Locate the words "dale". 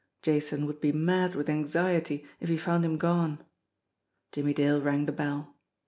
4.55-4.81